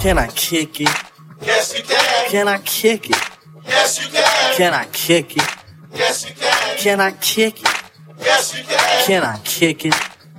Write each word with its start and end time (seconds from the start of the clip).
Can 0.00 0.18
I 0.18 0.28
kick 0.28 0.80
it? 0.80 0.88
Yes, 1.42 1.76
you 1.76 1.82
can. 1.84 2.30
Can 2.30 2.48
I 2.48 2.58
kick 2.58 3.10
it? 3.10 3.16
Yes, 3.64 4.00
you 4.04 4.10
can. 4.12 4.54
Can 4.56 4.74
I 4.74 4.84
kick 4.92 5.36
it? 5.36 5.42
Yes, 5.94 6.28
you 6.28 6.34
can. 6.34 6.76
Can 6.78 7.00
I 7.00 7.10
kick 7.12 7.62
it? 7.62 7.68
Yes, 8.18 8.56
you 8.56 8.64
can. 8.64 9.06
Can 9.06 9.22
I 9.24 9.38
kick 9.44 9.86
it? 9.86 9.94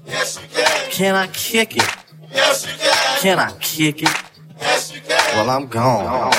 Yes, 0.05 0.39
you 0.39 0.47
can. 0.55 0.91
Can 0.91 1.15
I 1.15 1.27
kick 1.27 1.77
it? 1.77 1.83
Yes, 2.31 2.65
you 2.65 2.77
can. 2.77 3.19
Can 3.19 3.39
I 3.39 3.51
kick 3.59 4.03
it? 4.03 4.15
Yes, 4.59 4.93
you 4.93 5.01
can. 5.01 5.35
Well, 5.35 5.49
I'm 5.49 5.67
gone. 5.67 6.31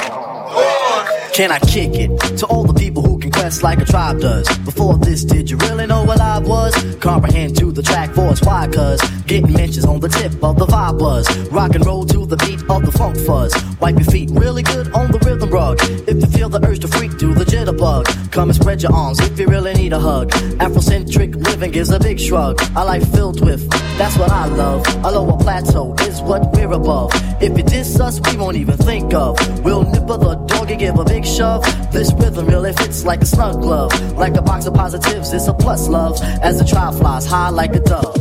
Can 1.32 1.50
I 1.52 1.58
kick 1.58 1.94
it 1.94 2.38
to 2.38 2.46
all 2.46 2.64
the 2.64 2.74
people 2.74 3.02
who 3.02 3.07
quest 3.38 3.62
like 3.62 3.80
a 3.80 3.84
tribe 3.84 4.20
does? 4.20 4.46
Before 4.58 4.96
this, 4.98 5.22
did 5.22 5.48
you 5.48 5.56
really 5.58 5.86
know 5.86 6.02
what 6.02 6.20
I 6.20 6.38
was? 6.38 6.74
Comprehend 6.96 7.56
to 7.58 7.70
the 7.70 7.82
track 7.82 8.10
force, 8.10 8.40
why? 8.42 8.66
Cause 8.66 9.00
getting 9.26 9.52
mentions 9.52 9.84
on 9.84 10.00
the 10.00 10.08
tip 10.08 10.32
of 10.42 10.58
the 10.58 10.66
vibe 10.66 10.98
buzz. 10.98 11.26
Rock 11.50 11.74
and 11.76 11.86
roll 11.86 12.04
to 12.06 12.26
the 12.26 12.36
beat 12.36 12.60
of 12.68 12.84
the 12.84 12.92
funk 12.92 13.16
fuzz. 13.16 13.52
Wipe 13.80 13.96
your 13.96 14.10
feet 14.10 14.30
really 14.32 14.62
good 14.62 14.92
on 14.92 15.12
the 15.12 15.18
rhythm 15.20 15.50
rug. 15.50 15.78
If 16.10 16.16
you 16.22 16.26
feel 16.36 16.48
the 16.48 16.60
urge 16.66 16.80
to 16.80 16.88
freak, 16.88 17.16
do 17.16 17.32
the 17.32 17.44
jitterbug. 17.44 18.32
Come 18.32 18.48
and 18.50 18.56
spread 18.60 18.82
your 18.82 18.92
arms 18.92 19.20
if 19.20 19.38
you 19.38 19.46
really 19.46 19.74
need 19.74 19.92
a 19.92 20.00
hug. 20.00 20.30
Afrocentric 20.66 21.34
living 21.36 21.70
gives 21.70 21.90
a 21.90 22.00
big 22.00 22.18
shrug. 22.18 22.60
I 22.74 22.82
like 22.82 23.02
filled 23.12 23.44
with, 23.44 23.68
that's 23.98 24.16
what 24.18 24.30
I 24.30 24.46
love. 24.46 24.84
A 25.04 25.10
lower 25.10 25.38
plateau 25.38 25.94
is 26.00 26.20
what 26.22 26.52
we're 26.52 26.72
above. 26.72 27.12
If 27.40 27.56
you 27.56 27.62
diss 27.62 28.00
us, 28.00 28.20
we 28.26 28.36
won't 28.36 28.56
even 28.56 28.76
think 28.76 29.14
of. 29.14 29.38
We'll 29.64 29.84
nipper 29.84 30.18
the 30.18 30.34
dog 30.48 30.70
and 30.70 30.80
give 30.80 30.98
a 30.98 31.04
big 31.04 31.24
shove. 31.24 31.62
This 31.92 32.12
rhythm 32.14 32.46
really 32.46 32.72
fits 32.72 33.04
like 33.04 33.22
a 33.22 33.27
snug 33.28 33.60
glove. 33.60 33.92
Like 34.16 34.36
a 34.36 34.42
box 34.42 34.66
of 34.66 34.74
positives, 34.74 35.32
it's 35.32 35.48
a 35.48 35.54
plus 35.54 35.88
love. 35.88 36.20
As 36.42 36.58
the 36.58 36.64
trial 36.64 36.92
flies 36.92 37.26
high 37.26 37.50
like 37.50 37.74
a 37.74 37.80
dove. 37.80 38.14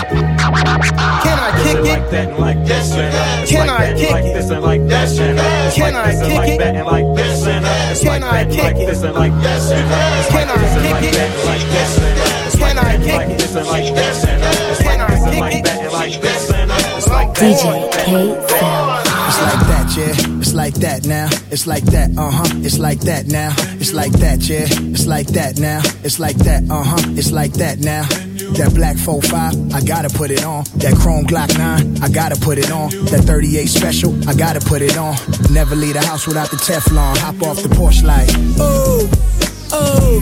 Can 0.00 1.38
I 1.38 1.50
kick 1.62 1.76
it? 1.76 1.84
like 1.84 2.10
that 2.10 2.28
and 2.28 2.38
like 2.38 2.64
this 2.66 2.92
and 2.92 3.42
it's 3.42 3.50
Can 3.50 3.66
like 3.66 3.70
I 3.70 3.78
that 3.84 3.90
and 3.90 3.98
kick 4.00 4.10
like 4.10 4.24
it? 4.24 4.34
this 4.34 4.50
and 4.50 4.62
like 4.62 4.80
this 4.88 5.18
and 5.18 5.38
it's 5.38 5.76
Can 5.76 5.92
like 5.94 6.04
I 6.04 6.10
this 6.12 6.20
and 6.20 6.28
kick 6.30 6.38
like 6.38 6.48
it? 6.50 6.58
that 6.58 6.76
and 6.76 6.86
like 6.86 7.16
this 7.16 7.46
and 7.46 7.64
it's 7.92 8.00
Can 8.02 8.10
like 8.10 8.22
I 8.22 8.32
that 8.32 8.46
and 8.46 8.52
kick 8.52 8.64
like 8.64 8.76
it? 8.76 8.86
this 8.86 9.02
and 9.02 9.14
like 9.14 9.32
this 9.42 9.70
and 9.70 9.86
it's 9.90 10.28
Can 10.30 10.48
like 10.48 10.56
I 10.56 10.60
this 10.60 10.72
and 10.72 10.82
kick 10.82 10.92
like 10.92 11.04
it? 11.04 11.14
that 11.14 11.30
and 11.30 11.44
like 11.46 11.66
this 11.70 11.98
and 12.00 12.18
it's 12.46 12.56
Can 12.56 12.62
like 12.62 12.76
I 12.76 12.82
that 12.82 12.94
and 12.94 13.04
kick 13.04 13.14
like 13.16 13.28
it? 13.30 13.38
this 13.38 13.54
and 13.56 13.66
like 13.68 13.94
this 13.94 14.24
and 14.24 14.30
it's 14.30 14.39
Can 14.39 14.39
like 15.40 15.54
I 15.54 15.60
this 15.62 15.76
and 15.78 15.90
kick 15.90 15.92
like 15.92 16.14
it? 16.14 16.20
that 16.20 16.20
and 16.20 16.20
like 16.20 16.20
this 16.20 16.50
and 16.52 16.70
it's 16.70 17.08
like 17.08 17.34
that 17.34 17.56
DJ 17.56 17.64
and 17.72 18.28
like 18.28 18.46
that. 18.48 18.66
K 18.66 19.00
It's 19.30 19.40
like 19.40 19.64
that, 19.70 19.96
yeah. 19.96 20.38
It's 20.40 20.54
like 20.54 20.74
that 20.74 21.04
now. 21.06 21.28
It's 21.50 21.66
like 21.66 21.84
that, 21.84 22.10
uh 22.18 22.30
huh. 22.30 22.48
It's 22.62 22.78
like 22.78 23.00
that 23.00 23.26
now. 23.26 23.52
It's 23.80 23.92
like 23.94 24.12
that, 24.12 24.40
yeah. 24.48 24.66
It's 24.92 25.06
like 25.06 25.26
that 25.28 25.58
now. 25.58 25.80
It's 26.04 26.18
like 26.18 26.36
that, 26.38 26.64
uh 26.70 26.82
huh. 26.82 27.02
It's 27.16 27.32
like 27.32 27.52
that 27.54 27.78
now. 27.80 28.06
That 28.58 28.74
black 28.74 28.96
45, 28.96 29.72
I 29.72 29.80
gotta 29.82 30.10
put 30.10 30.30
it 30.30 30.44
on. 30.44 30.64
That 30.76 30.96
chrome 31.00 31.24
Glock 31.24 31.56
9, 31.56 32.02
I 32.02 32.08
gotta 32.08 32.36
put 32.36 32.58
it 32.58 32.70
on. 32.70 32.90
That 33.10 33.22
38 33.24 33.66
special, 33.66 34.12
I 34.28 34.34
gotta 34.34 34.60
put 34.60 34.82
it 34.82 34.96
on. 34.98 35.14
Never 35.52 35.76
leave 35.76 35.94
the 35.94 36.02
house 36.04 36.26
without 36.26 36.50
the 36.50 36.56
Teflon. 36.56 37.16
Hop 37.18 37.40
off 37.42 37.62
the 37.62 37.68
porch 37.68 38.02
like, 38.02 38.28
oh, 38.58 39.08
oh, 39.72 40.20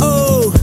oh, 0.00 0.54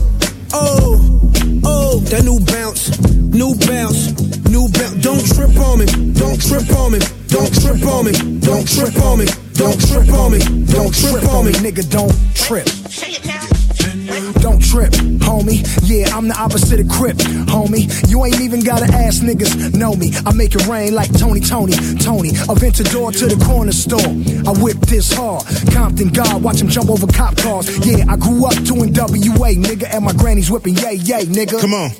oh, 0.54 1.60
oh. 1.64 2.00
That 2.08 2.24
new 2.24 2.40
bounce, 2.40 2.88
new 3.34 3.54
bounce, 3.66 4.14
new 4.48 4.68
bounce. 4.70 4.94
Don't 5.02 5.24
trip 5.34 5.54
on 5.58 5.78
me, 5.78 5.86
don't 6.14 6.40
trip 6.40 6.70
on 6.78 6.92
me, 6.92 7.00
don't 7.28 7.52
trip 7.52 7.82
on 7.84 8.06
me, 8.06 8.12
don't 8.40 8.66
trip 8.66 8.96
on 9.02 9.18
me, 9.18 9.26
don't 9.54 9.78
trip 9.80 10.08
on 10.14 10.32
me, 10.32 10.38
don't 10.70 10.94
trip 10.94 11.24
on 11.34 11.44
me, 11.44 11.52
nigga, 11.58 11.84
don't 11.90 12.14
trip. 12.34 12.66
Don't 14.40 14.62
trip, 14.62 14.92
homie. 15.24 15.64
Yeah, 15.88 16.14
I'm 16.14 16.28
the 16.28 16.36
opposite 16.38 16.78
of 16.78 16.88
Crip, 16.88 17.16
homie. 17.16 17.88
You 18.08 18.24
ain't 18.24 18.40
even 18.40 18.60
gotta 18.60 18.84
ask 18.84 19.22
niggas, 19.22 19.74
know 19.74 19.94
me. 19.94 20.12
I 20.26 20.32
make 20.34 20.54
it 20.54 20.66
rain 20.66 20.94
like 20.94 21.12
Tony, 21.18 21.40
Tony, 21.40 21.72
Tony. 21.98 22.30
Aventador 22.46 23.16
to 23.18 23.26
the 23.26 23.42
corner 23.44 23.72
store. 23.72 23.98
I 24.00 24.52
whip 24.62 24.78
this 24.86 25.12
hard. 25.12 25.44
Compton 25.72 26.08
God, 26.08 26.42
watch 26.42 26.60
him 26.60 26.68
jump 26.68 26.90
over 26.90 27.06
cop 27.06 27.36
cars. 27.36 27.66
Yeah, 27.86 28.04
I 28.08 28.16
grew 28.16 28.44
up 28.46 28.54
doing 28.64 28.92
WA, 28.92 29.56
nigga, 29.56 29.88
and 29.92 30.04
my 30.04 30.12
granny's 30.12 30.50
whipping 30.50 30.76
yay, 30.76 30.94
yay, 30.94 31.24
nigga. 31.24 31.60
Come 31.60 31.74
on. 31.74 31.90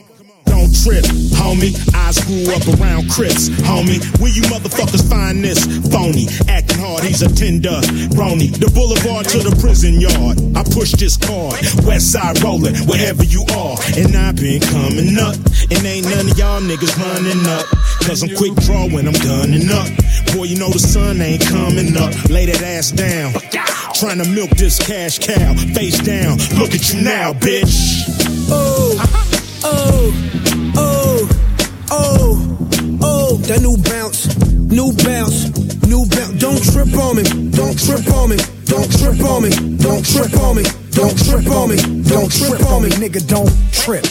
Don't 0.64 0.82
trip, 0.82 1.04
homie. 1.36 1.76
I 1.92 2.08
grew 2.25 2.48
up 2.56 2.64
around 2.80 3.10
Crips, 3.10 3.50
homie. 3.69 4.00
Where 4.19 4.32
you 4.32 4.41
motherfuckers 4.48 5.06
find 5.10 5.44
this? 5.44 5.60
Phony, 5.92 6.25
acting 6.48 6.78
hard, 6.78 7.04
he's 7.04 7.20
a 7.20 7.28
tender. 7.28 7.84
Brony, 8.16 8.48
the 8.48 8.72
boulevard 8.72 9.28
to 9.28 9.44
the 9.44 9.54
prison 9.60 10.00
yard. 10.00 10.41
I 10.56 10.64
push 10.72 10.92
this 10.92 11.19
card, 11.19 11.60
west 11.84 12.12
side 12.12 12.41
rolling, 12.42 12.76
wherever 12.88 13.24
you 13.24 13.44
are. 13.53 13.76
And 14.00 14.16
I've 14.16 14.36
been 14.36 14.60
coming 14.64 15.19
up, 15.20 15.36
and 15.69 15.84
ain't 15.84 16.08
none 16.08 16.32
of 16.32 16.38
y'all 16.38 16.64
niggas 16.64 16.97
running 16.97 17.44
up. 17.44 17.69
Cause 18.00 18.22
I'm 18.22 18.32
quick 18.32 18.54
draw 18.64 18.88
when 18.88 19.04
I'm 19.04 19.20
gunning 19.20 19.69
up. 19.69 19.88
Boy, 20.32 20.44
you 20.44 20.56
know 20.56 20.72
the 20.72 20.80
sun 20.80 21.20
ain't 21.20 21.44
coming 21.44 21.92
up. 22.00 22.08
Lay 22.32 22.47
that 22.47 22.62
ass 22.62 22.91
down. 22.91 23.36
Trying 24.00 24.24
to 24.24 24.28
milk 24.32 24.50
this 24.56 24.80
cash 24.80 25.19
cow. 25.19 25.53
Face 25.76 26.00
down, 26.00 26.38
look 26.56 26.72
at 26.72 26.88
you 26.88 27.04
now, 27.04 27.34
bitch. 27.34 28.13
That 33.44 33.60
new 33.60 33.77
bounce, 33.77 34.25
new 34.72 34.91
bounce, 35.05 35.53
new 35.87 36.06
bounce. 36.09 36.41
Don't 36.41 36.65
trip 36.65 36.88
on 36.97 37.16
me, 37.16 37.25
don't 37.50 37.77
trip 37.78 38.09
on 38.15 38.31
me, 38.31 38.37
don't 38.65 38.91
trip 38.91 39.21
on 39.21 39.43
me, 39.43 39.50
don't 39.77 40.03
trip 40.03 40.32
on 40.41 40.56
me, 40.56 40.62
don't 40.91 41.12
trip 41.12 41.47
on 41.53 41.69
me, 41.69 41.77
don't 42.09 42.33
trip 42.33 42.66
on 42.66 42.83
me, 42.83 42.88
nigga, 42.88 43.21
don't 43.28 43.53
trip. 43.71 44.04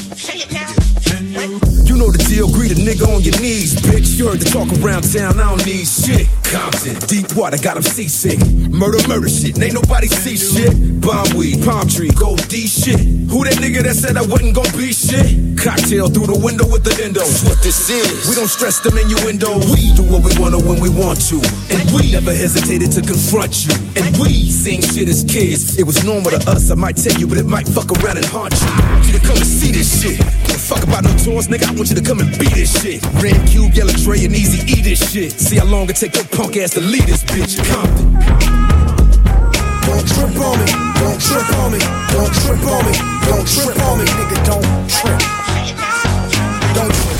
You 1.93 1.99
know 1.99 2.09
the 2.09 2.17
deal, 2.25 2.49
greet 2.49 2.71
a 2.71 2.75
nigga 2.81 3.05
on 3.05 3.21
your 3.21 3.37
knees, 3.37 3.77
bitch. 3.77 4.17
You 4.17 4.25
heard 4.25 4.41
the 4.41 4.49
talk 4.49 4.65
around 4.81 5.05
town, 5.05 5.37
I 5.37 5.53
don't 5.53 5.61
need 5.61 5.85
shit. 5.85 6.25
Compton, 6.49 6.97
deep 7.05 7.29
water, 7.37 7.61
got 7.61 7.77
him 7.77 7.85
seasick. 7.85 8.41
Murder, 8.73 8.97
murder 9.07 9.29
shit, 9.29 9.61
ain't 9.61 9.77
nobody 9.77 10.09
see 10.09 10.33
shit. 10.33 10.73
Bomb 11.05 11.37
weed, 11.37 11.61
palm 11.61 11.85
tree, 11.85 12.09
gold 12.17 12.41
D 12.49 12.65
shit. 12.65 12.97
Who 13.29 13.45
that 13.45 13.61
nigga 13.61 13.85
that 13.85 13.93
said 13.93 14.17
I 14.17 14.25
wasn't 14.25 14.57
gonna 14.57 14.73
be 14.73 14.89
shit? 14.89 15.53
Cocktail 15.53 16.09
through 16.09 16.33
the 16.33 16.39
window 16.41 16.65
with 16.65 16.81
the 16.81 16.97
endo. 16.97 17.21
That's 17.21 17.45
what 17.45 17.61
this 17.61 17.77
is. 17.93 18.25
We 18.25 18.33
don't 18.33 18.49
stress 18.49 18.81
them 18.81 18.97
innuendo. 18.97 19.61
We 19.69 19.93
do 19.93 20.01
what 20.09 20.25
we 20.25 20.33
wanna 20.41 20.57
when 20.65 20.81
we 20.81 20.89
want 20.89 21.21
to. 21.29 21.37
And 21.69 21.85
we 21.93 22.09
never 22.09 22.33
hesitated 22.33 22.89
to 22.97 23.05
confront 23.05 23.69
you. 23.69 23.77
And 24.01 24.09
we 24.17 24.49
sing 24.49 24.81
shit 24.81 25.05
as 25.13 25.21
kids. 25.21 25.77
It 25.77 25.85
was 25.85 26.01
normal 26.01 26.33
to 26.33 26.41
us, 26.49 26.73
I 26.73 26.75
might 26.75 26.97
tell 26.97 27.13
you, 27.21 27.29
but 27.29 27.37
it 27.37 27.45
might 27.45 27.69
fuck 27.69 27.93
around 28.01 28.17
and 28.17 28.25
haunt 28.25 28.57
you. 28.57 28.69
You 29.05 29.13
to 29.13 29.21
come 29.21 29.37
and 29.37 29.45
see 29.45 29.69
this 29.69 30.01
shit. 30.01 30.17
Don't 30.49 30.57
fuck 30.57 30.81
about 30.81 31.05
no 31.05 31.13
tours, 31.21 31.47
nigga. 31.47 31.69
I 31.69 31.82
want 31.83 31.89
you 31.89 32.01
to 32.01 32.07
come 32.07 32.21
and 32.21 32.31
beat 32.39 32.55
this 32.55 32.71
shit. 32.79 33.03
Red 33.19 33.35
Cube, 33.45 33.73
Yellow 33.73 33.91
Dre, 33.91 34.23
and 34.23 34.33
Easy 34.33 34.63
E 34.71 34.81
this 34.81 35.03
shit. 35.11 35.33
See 35.33 35.57
how 35.57 35.65
long 35.65 35.89
it 35.89 35.97
take 35.97 36.15
your 36.15 36.23
punk 36.31 36.55
ass 36.55 36.71
to 36.75 36.79
lead 36.79 37.03
this 37.03 37.25
bitch. 37.25 37.59
Compton. 37.67 38.13
Don't 39.83 40.07
trip 40.07 40.31
on 40.31 40.55
me, 40.63 40.67
don't 40.95 41.19
trip 41.19 41.43
on 41.59 41.75
me, 41.75 41.83
don't 42.07 42.31
trip 42.39 42.63
on 42.71 42.81
me, 42.87 42.95
don't 43.27 43.43
trip 43.43 43.75
on 43.83 43.99
me, 43.99 44.05
nigga, 44.15 44.37
don't 44.47 44.63
trip. 44.87 45.19
Don't 46.71 46.87
trip. 46.87 47.19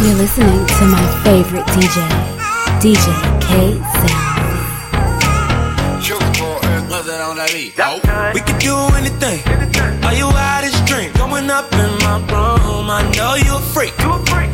You're 0.00 0.16
listening 0.16 0.64
to 0.64 0.84
my 0.88 1.04
favorite 1.20 1.68
DJ, 1.76 2.00
DJ 2.80 3.04
K 3.44 3.76
Sound. 4.08 4.32
We 8.32 8.40
could 8.40 8.58
do 8.58 8.74
anything. 8.96 9.40
Are 10.02 10.14
you 10.14 10.28
out 10.28 10.64
up 11.50 11.72
in 11.72 11.92
my 12.06 12.18
room. 12.32 12.90
I 12.90 13.02
know 13.16 13.34
you 13.34 13.56
a 13.56 13.60
freak. 13.74 13.94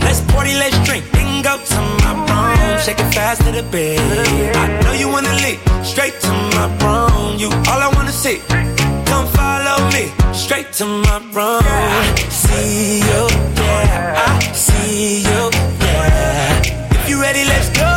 Let's 0.01 0.21
party, 0.33 0.55
let's 0.55 0.79
drink. 0.87 1.05
Then 1.13 1.43
go 1.43 1.57
to 1.57 1.81
my 2.03 2.13
oh, 2.15 2.71
room. 2.71 2.81
Shake 2.85 3.01
it 3.01 3.13
fast 3.15 3.43
to 3.45 3.53
the 3.53 3.63
bed. 3.63 3.99
I 4.57 4.67
know 4.83 4.93
you 4.93 5.09
wanna 5.09 5.35
leave. 5.45 5.61
Straight 5.85 6.19
to 6.21 6.33
my 6.57 6.67
room. 6.83 7.39
You 7.39 7.49
all 7.71 7.81
I 7.87 7.91
wanna 7.95 8.13
see. 8.13 8.39
Come 9.11 9.27
follow 9.39 9.79
me. 9.95 10.13
Straight 10.33 10.73
to 10.79 10.85
my 10.87 11.19
room. 11.37 11.63
I 11.65 12.15
see 12.31 12.99
you, 13.09 13.23
yeah. 13.57 14.27
I 14.27 14.53
see 14.53 15.21
you, 15.29 15.43
yeah. 15.81 16.63
If 16.97 17.09
you 17.09 17.21
ready, 17.21 17.45
let's 17.45 17.71
go. 17.71 17.88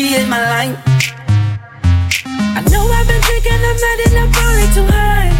She 0.00 0.06
hit 0.14 0.28
my 0.28 0.40
line. 0.40 0.74
I 2.56 2.60
know 2.70 2.84
I've 2.88 3.06
been 3.06 3.20
drinking, 3.20 3.60
I'm 3.68 3.76
mad 3.84 3.98
and 4.06 4.16
I'm 4.22 4.30
probably 4.36 4.68
too 4.76 4.86
high. 4.96 5.32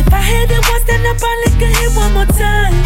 If 0.00 0.08
I 0.12 0.22
hit 0.22 0.50
it 0.50 0.62
once, 0.70 0.84
then 0.88 1.02
I 1.04 1.12
probably 1.22 1.50
could 1.60 1.74
hit 1.76 1.92
one 2.02 2.12
more 2.16 2.30
time. 2.44 2.76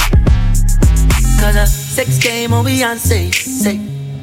Cause 1.41 1.57
a 1.57 1.67
sex 1.67 2.19
game 2.19 2.53
on 2.53 2.65
Beyonce. 2.65 3.33
Say, 3.33 3.77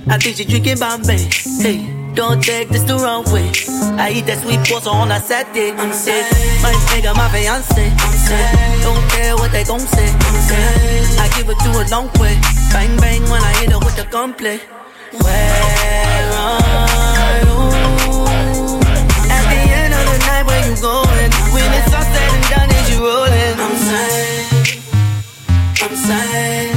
I 0.09 0.17
think 0.17 0.35
she 0.37 0.45
drinking 0.45 0.79
Bombay. 0.79 1.23
Hey, 1.63 1.79
don't 2.15 2.43
take 2.43 2.67
this 2.69 2.83
the 2.83 2.95
wrong 2.95 3.23
way. 3.31 3.47
I 3.97 4.11
eat 4.11 4.25
that 4.27 4.39
sweet 4.43 4.59
pasta 4.67 4.89
on 4.89 5.11
a 5.11 5.19
Saturday. 5.19 5.71
I'm. 5.71 5.89
My 6.63 6.73
nigga, 6.91 7.15
my 7.15 7.29
fiance. 7.31 7.85
I'm. 8.03 8.81
Don't 8.83 9.05
care 9.11 9.35
what 9.35 9.51
they 9.51 9.63
gon' 9.63 9.79
say. 9.79 10.09
I'm. 10.11 10.35
I 11.23 11.27
give 11.35 11.49
it 11.49 11.59
to 11.63 11.69
a 11.79 11.83
long 11.89 12.09
way. 12.19 12.35
Bang 12.73 12.93
bang 12.97 13.23
when 13.31 13.41
I 13.41 13.53
hit 13.59 13.71
her 13.71 13.79
with 13.79 13.95
the 13.95 14.05
gunplay. 14.11 14.59
Where 15.13 16.27
are 16.35 17.39
you? 17.39 17.57
At 19.31 19.43
the 19.47 19.61
end 19.79 19.93
of 19.93 20.03
the 20.11 20.17
night, 20.27 20.43
where 20.45 20.61
you 20.67 20.75
going? 20.81 21.31
When 21.53 21.69
it's 21.79 21.93
all 21.95 22.03
said 22.03 22.31
and 22.35 22.45
done, 22.51 22.69
is 22.75 22.87
you 22.91 22.99
rolling? 22.99 23.55
I'm 23.55 23.75
saying, 23.87 24.45
I'm 25.81 25.95
saying. 25.95 26.75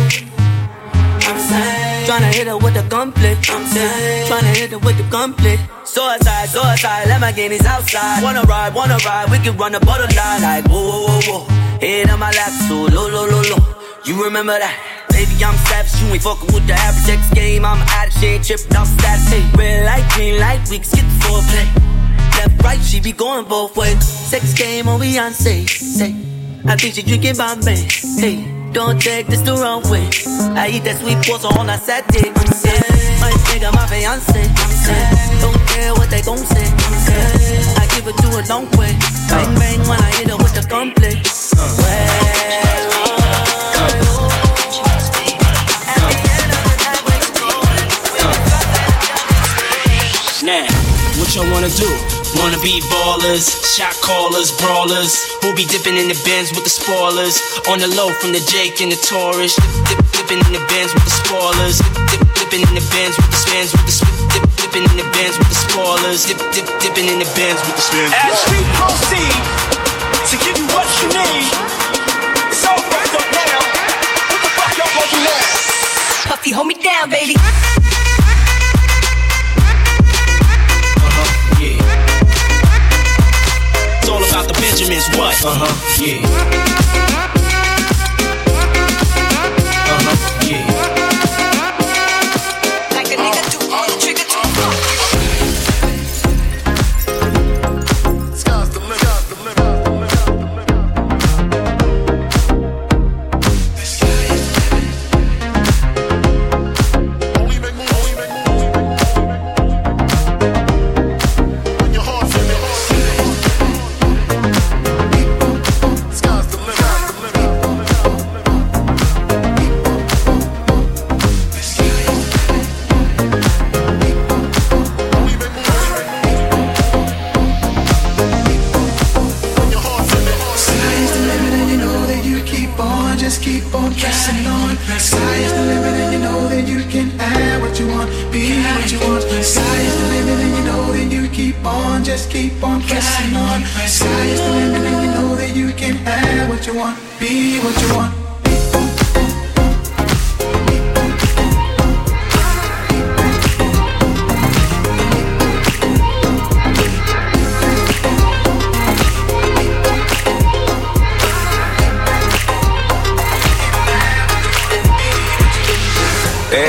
I'm 1.26 1.38
saying, 1.38 2.06
tryna 2.06 2.30
hit 2.34 2.46
her 2.46 2.56
with 2.58 2.74
the 2.74 2.82
gunplay. 2.88 3.34
I'm 3.48 3.64
saying, 3.66 4.26
tryna 4.30 4.52
hit 4.56 4.70
her 4.70 4.78
with 4.78 4.96
the 4.96 5.04
gunplay. 5.10 5.58
Suicide, 5.84 6.48
suicide, 6.48 7.06
Lamborghini's 7.08 7.66
outside. 7.66 8.22
Wanna 8.22 8.42
ride, 8.42 8.74
wanna 8.74 8.98
ride, 9.04 9.28
we 9.30 9.38
can 9.38 9.56
run 9.56 9.72
the 9.72 9.80
borderline. 9.80 10.42
Like, 10.42 10.66
whoa, 10.68 10.82
whoa, 10.82 11.06
whoa, 11.06 11.20
whoa. 11.40 11.78
Head 11.80 12.10
on 12.10 12.18
my 12.20 12.30
lap, 12.30 12.52
so 12.68 12.74
low, 12.94 13.08
low, 13.08 13.26
low, 13.26 13.42
low. 13.50 13.58
You 14.04 14.22
remember 14.24 14.58
that? 14.58 14.99
Baby, 15.20 15.44
I'm 15.44 15.54
savage, 15.68 16.00
you 16.00 16.08
ain't 16.14 16.22
fucking 16.22 16.48
with 16.54 16.66
the 16.66 16.72
average 16.72 17.12
X 17.12 17.28
game. 17.34 17.62
I'm 17.62 17.76
out 17.92 18.08
of 18.08 18.14
shit, 18.14 18.42
tripping 18.42 18.74
off 18.74 18.88
stats. 18.88 19.28
Hey, 19.28 19.44
red 19.52 19.84
light, 19.84 20.08
green 20.16 20.40
light, 20.40 20.64
we 20.70 20.78
can 20.78 20.84
skip 20.88 21.04
the 21.04 21.16
foreplay. 21.20 21.68
Left, 22.40 22.64
right, 22.64 22.80
she 22.80 23.00
be 23.00 23.12
going 23.12 23.44
both 23.44 23.76
ways. 23.76 24.02
Sex 24.02 24.54
game 24.54 24.88
oh, 24.88 24.92
on 24.92 25.00
Beyonce. 25.00 25.68
Say, 25.68 26.16
I 26.64 26.74
think 26.74 26.94
she 26.94 27.02
drinking 27.02 27.36
Bombay. 27.36 27.84
Hey, 28.16 28.48
don't 28.72 28.98
take 28.98 29.26
this 29.26 29.42
the 29.42 29.52
wrong 29.60 29.84
way. 29.92 30.08
I 30.56 30.72
eat 30.72 30.84
that 30.88 30.96
sweet 31.04 31.20
pasta 31.28 31.52
on 31.52 31.68
a 31.68 31.76
Saturday. 31.76 32.32
I'm 32.32 33.20
my 33.20 33.28
nigga, 33.52 33.68
my 33.76 33.84
fiance. 33.92 34.40
Don't 35.44 35.60
care 35.68 35.92
what 36.00 36.08
they 36.08 36.22
gon' 36.22 36.38
say. 36.38 36.64
I 37.76 37.84
give 37.92 38.08
it 38.08 38.16
to 38.24 38.28
a 38.40 38.42
long 38.48 38.64
way. 38.80 38.96
Bang 39.28 39.52
bang 39.60 39.80
when 39.84 40.00
I 40.00 40.10
hit 40.16 40.30
her 40.30 40.38
with 40.38 40.54
the 40.56 40.64
gunplay. 40.66 41.20
Where 41.76 42.29
what 51.30 51.46
y'all 51.46 51.52
wanna 51.54 51.70
do? 51.78 51.86
Wanna 52.42 52.58
be 52.58 52.82
ballers, 52.90 53.46
shot 53.62 53.94
callers, 54.02 54.50
brawlers, 54.58 55.14
who 55.38 55.54
be 55.54 55.62
dipping 55.62 55.94
in 55.94 56.10
the 56.10 56.18
bins 56.26 56.50
with 56.50 56.66
the 56.66 56.74
spoilers. 56.74 57.38
On 57.70 57.78
the 57.78 57.86
low 57.86 58.10
from 58.18 58.34
the 58.34 58.42
Jake 58.50 58.82
and 58.82 58.90
the 58.90 58.98
Taurus, 58.98 59.54
dip, 59.54 59.70
dip, 59.86 60.02
dipping 60.10 60.42
in 60.42 60.52
the 60.58 60.64
bins 60.66 60.90
with 60.90 61.06
the 61.06 61.14
spoilers, 61.22 61.78
dip, 61.78 61.94
dip, 62.10 62.22
dipping 62.34 62.66
in 62.66 62.74
the 62.74 62.82
bins 62.90 63.14
with 63.14 63.30
the 63.30 63.38
spins 63.46 63.70
with 63.70 63.86
the 63.86 63.94
spin, 63.94 64.10
dip, 64.34 64.42
dipping 64.58 64.82
in 64.90 64.96
the 64.98 65.06
bins 65.14 65.38
with 65.38 65.46
the 65.46 65.58
spoilers, 65.70 66.26
dip, 66.26 66.40
dip, 66.50 66.66
dipping 66.82 67.06
in 67.06 67.22
the 67.22 67.30
bins 67.38 67.62
with 67.62 67.78
the 67.78 67.84
spins. 67.86 68.10
As 68.10 68.42
we 68.50 68.58
proceed 68.74 69.38
to 70.26 70.34
give 70.34 70.58
you 70.58 70.66
what 70.74 70.88
you 70.98 71.14
need, 71.14 71.46
it's 72.50 72.66
all 72.66 72.74
wrapped 72.90 73.14
up 73.14 73.26
now. 73.30 73.62
What 74.34 74.40
the 74.42 74.50
fuck 74.58 74.72
y'all 74.74 74.90
gonna 74.98 75.30
now? 75.30 76.26
Puffy, 76.26 76.50
hold 76.50 76.66
me 76.66 76.74
down, 76.74 77.06
baby. 77.06 77.38
Benjamin's 84.80 85.08
what? 85.18 85.44
Uh 85.44 85.58
huh, 85.58 86.02
yeah. 86.02 86.89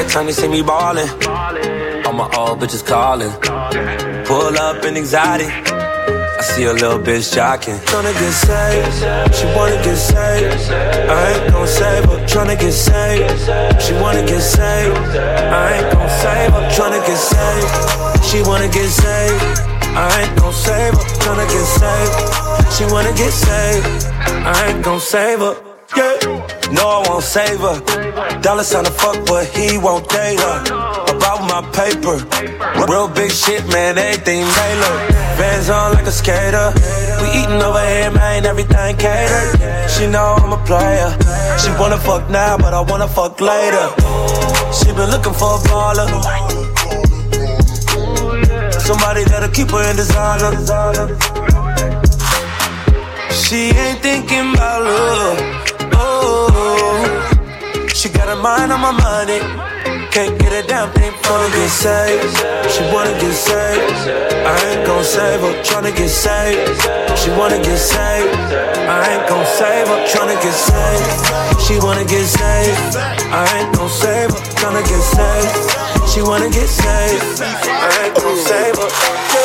Every 0.02 0.14
time 0.14 0.26
they 0.26 0.32
see 0.32 0.48
me 0.48 0.64
ballin', 0.64 1.08
all 2.08 2.14
my 2.14 2.28
old 2.36 2.60
bitches 2.60 2.84
callin'. 2.84 3.30
Pull 4.26 4.58
up 4.58 4.84
in 4.84 4.98
anxiety. 4.98 5.46
I 5.46 6.42
see 6.42 6.64
a 6.64 6.74
little 6.74 6.98
bitch 6.98 7.30
jocking. 7.38 7.78
Tryna 7.86 8.14
get 8.18 8.34
saved, 8.34 9.36
she 9.38 9.46
wanna 9.56 9.78
get 9.86 9.96
saved. 9.96 10.72
I 11.08 11.34
ain't 11.34 11.54
gon' 11.54 11.68
save 11.68 12.06
her. 12.06 12.18
Tryna 12.26 12.60
get 12.60 12.72
saved, 12.74 13.84
she 13.84 13.94
wanna 14.02 14.26
get 14.26 14.42
saved. 14.42 14.98
I 14.98 15.74
ain't 15.78 15.94
gon' 15.94 16.10
save 16.10 16.52
her. 16.56 16.64
Tryna 16.76 17.02
get 17.06 17.20
saved, 17.30 18.26
she 18.26 18.42
wanna 18.42 18.70
get 18.70 18.90
saved. 18.90 19.44
I 19.94 20.22
ain't 20.22 20.36
gon' 20.40 20.52
save 20.52 20.94
her. 20.96 21.06
Tryna 21.22 21.46
get 21.54 21.68
saved, 21.78 22.74
she 22.74 22.84
wanna 22.92 23.14
get 23.14 23.32
saved. 23.32 24.08
I 24.50 24.66
ain't 24.68 24.84
gon' 24.84 25.00
save 25.00 25.40
her. 25.46 25.56
Yeah. 25.96 26.31
No, 26.72 26.88
I 26.88 27.10
won't 27.10 27.24
save 27.24 27.60
her. 27.60 27.80
Dollar 28.42 28.64
sign 28.64 28.86
to 28.86 28.92
fuck, 28.92 29.26
but 29.26 29.46
he 29.48 29.78
won't 29.78 30.08
date 30.10 30.40
her. 30.40 30.58
About 31.12 31.42
my 31.52 31.62
paper. 31.76 32.18
Real 32.88 33.08
big 33.08 33.32
shit, 33.32 33.68
man, 33.68 33.98
everything 33.98 34.46
Taylor. 34.46 34.96
Vans 35.38 35.70
on 35.70 35.94
like 35.94 36.08
a 36.08 36.12
skater. 36.12 36.72
We 37.22 37.28
eating 37.40 37.62
over 37.62 37.86
here, 37.86 38.12
man, 38.12 38.46
everything 38.46 38.96
catered. 38.98 39.92
She 39.92 40.08
know 40.08 40.36
I'm 40.40 40.54
a 40.54 40.64
player. 40.66 41.12
She 41.60 41.70
wanna 41.80 41.98
fuck 41.98 42.30
now, 42.30 42.58
but 42.58 42.74
I 42.74 42.82
wanna 42.82 43.08
fuck 43.08 43.40
later. 43.42 43.88
She 44.78 44.88
been 44.94 45.10
looking 45.10 45.34
for 45.34 45.56
a 45.56 45.62
baller. 45.68 46.08
Somebody 48.80 49.24
that'll 49.26 49.50
keep 49.50 49.70
her 49.72 49.84
in 49.90 49.96
designer. 49.96 50.52
She 53.32 53.72
ain't 53.76 54.00
thinking 54.02 54.54
about 54.54 54.84
love. 54.84 55.71
She 57.94 58.10
got 58.10 58.28
her 58.28 58.36
mind 58.36 58.72
on 58.72 58.82
my 58.82 58.92
money. 58.92 59.40
Can't 60.12 60.40
get 60.40 60.52
a 60.54 60.68
damn 60.68 60.92
thing 60.92 61.12
wanna 61.32 61.50
get 61.56 61.70
saved. 61.70 62.38
She 62.74 62.84
wanna 62.94 63.16
get 63.20 63.34
saved. 63.34 63.96
I 64.46 64.56
ain't 64.70 64.86
gon' 64.86 65.04
save 65.04 65.42
her. 65.42 65.54
Tryna 65.64 65.96
get 65.96 66.10
saved. 66.10 66.60
She 67.20 67.30
wanna 67.40 67.60
get 67.64 67.78
saved. 67.78 68.36
I 68.96 69.00
ain't 69.12 69.26
gon' 69.30 69.46
save 69.46 69.88
her. 69.88 70.00
Tryna 70.12 70.38
get 70.44 70.58
saved. 70.70 71.08
She 71.64 71.80
wanna 71.80 72.06
get 72.06 72.26
saved. 72.26 72.98
I 73.32 73.44
ain't 73.58 73.72
gon' 73.76 73.90
save 73.90 74.32
her. 74.32 74.42
Tryna 74.60 74.84
get 74.92 75.04
saved. 75.16 76.10
She 76.12 76.22
wanna 76.22 76.50
get 76.50 76.68
saved. 76.68 77.42
I 77.42 77.90
ain't 78.04 78.16
gon' 78.16 78.38
save 78.38 78.76
her. 78.76 79.41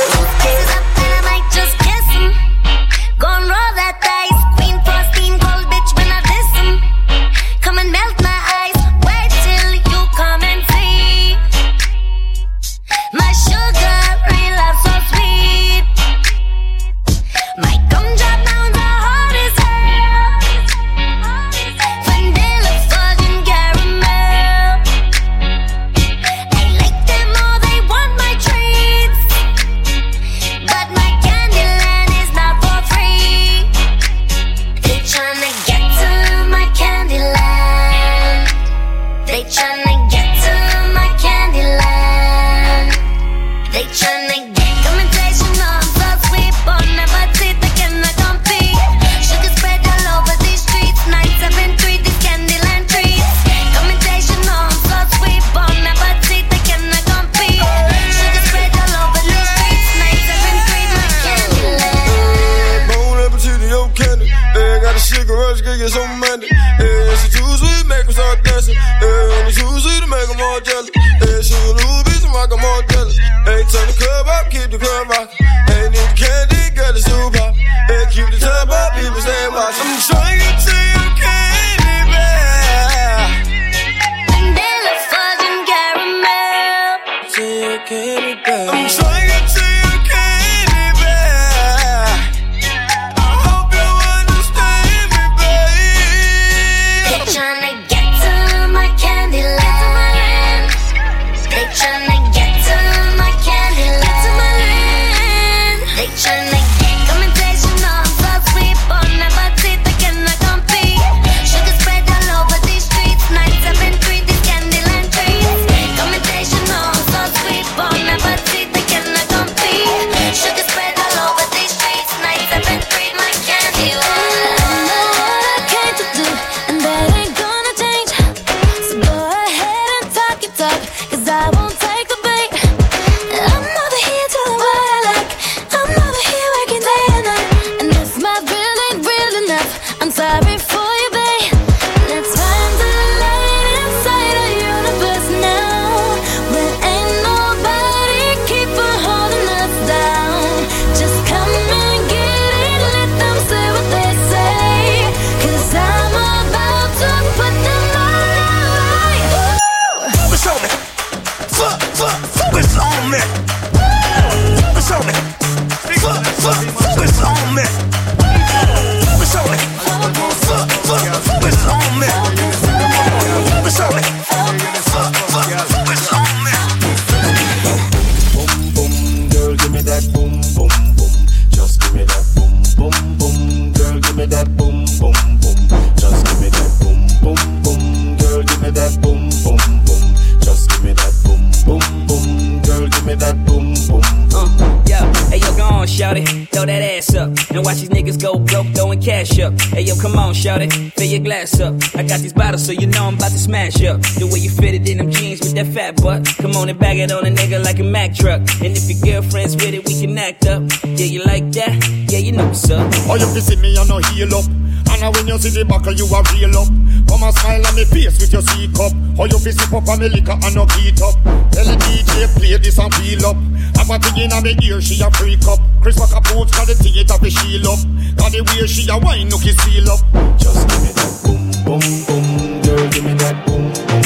Watch 197.66 197.78
these 197.78 197.88
niggas 197.88 198.22
go 198.22 198.38
broke, 198.38 198.68
throwing 198.76 199.02
cash 199.02 199.40
up. 199.40 199.60
Hey 199.74 199.82
yo, 199.82 199.96
come 199.96 200.16
on, 200.16 200.32
shout 200.34 200.62
it, 200.62 200.72
fill 200.94 201.06
your 201.06 201.20
glass 201.20 201.60
up. 201.60 201.74
I 201.96 202.04
got 202.04 202.20
these 202.20 202.32
bottles, 202.32 202.64
so 202.64 202.70
you 202.70 202.86
know 202.86 203.06
I'm 203.06 203.16
about 203.16 203.32
to 203.32 203.38
smash 203.38 203.82
up. 203.82 204.00
The 204.02 204.30
way 204.32 204.38
you 204.38 204.50
fit 204.50 204.74
it 204.74 204.88
in 204.88 204.98
them 204.98 205.10
jeans 205.10 205.40
with 205.40 205.54
that 205.56 205.66
fat 205.66 206.00
butt. 206.00 206.24
Come 206.38 206.54
on 206.54 206.68
and 206.68 206.78
bag 206.78 206.98
it 206.98 207.10
on 207.10 207.26
a 207.26 207.30
nigga 207.30 207.62
like 207.62 207.80
a 207.80 207.82
Mack 207.82 208.14
truck. 208.14 208.40
And 208.62 208.76
if 208.76 208.88
your 208.88 209.20
girlfriend's 209.20 209.56
with 209.56 209.74
it, 209.74 209.84
we 209.84 210.00
can 210.00 210.16
act 210.16 210.46
up. 210.46 210.62
Yeah, 210.84 211.06
you 211.06 211.24
like 211.24 211.50
that? 211.52 211.74
Yeah, 212.08 212.18
you 212.18 212.32
know 212.32 212.46
what's 212.46 212.70
up. 212.70 212.88
Oh, 213.08 213.16
you 213.16 213.40
see 213.40 213.56
me, 213.56 213.76
I 213.76 213.84
no 213.84 213.98
heal 213.98 214.32
up. 214.32 214.65
And 215.02 215.14
when 215.14 215.28
you 215.28 215.38
see 215.38 215.50
the 215.50 215.64
buckle, 215.64 215.92
you 215.92 216.06
a 216.08 216.20
real 216.32 216.56
up. 216.56 216.68
Come 217.08 217.22
and 217.22 217.34
smile 217.36 217.66
on 217.66 217.74
me 217.76 217.84
face 217.84 218.16
with 218.18 218.32
your 218.32 218.42
C 218.42 218.68
cup. 218.72 218.92
How 219.16 219.28
you 219.28 219.38
fi 219.38 219.50
sip 219.52 219.72
up 219.72 219.88
on 219.88 220.00
me 220.00 220.08
liquor 220.08 220.32
and 220.32 220.54
no 220.54 220.64
heat 220.76 221.00
up. 221.04 221.14
Tell 221.52 221.64
the 221.64 221.76
DJ 221.84 222.26
play 222.34 222.56
this 222.56 222.78
and 222.78 222.92
feel 222.94 223.26
up. 223.26 223.36
Have 223.76 223.90
a 223.92 223.98
thing 224.00 224.30
in 224.30 224.42
me 224.42 224.56
ear, 224.64 224.80
she 224.80 225.00
a 225.02 225.10
freak 225.12 225.44
up. 225.46 225.60
Chris 225.82 225.98
Rock 226.00 226.16
a 226.16 226.20
put 226.20 226.50
got 226.52 226.66
the 226.66 226.74
theater 226.74 227.18
fi 227.20 227.28
shield 227.28 227.66
up. 227.66 227.80
Got 228.16 228.32
the 228.32 228.40
way 228.40 228.66
she 228.66 228.88
a 228.88 228.96
wine, 228.98 229.28
nookie 229.28 229.54
seal 229.60 229.90
up. 229.90 230.00
Just 230.40 230.64
give 230.68 230.80
me 230.80 230.90
that 230.96 231.12
boom, 231.22 231.44
boom, 231.64 231.84
boom. 232.08 232.62
Girl, 232.62 232.88
give 232.90 233.04
me 233.04 233.14
that 233.20 233.36
boom, 233.46 233.72
boom. 233.72 234.05